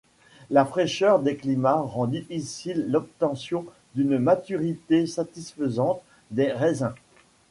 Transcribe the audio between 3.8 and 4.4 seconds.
d'une